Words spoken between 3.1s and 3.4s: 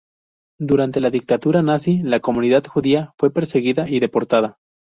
fue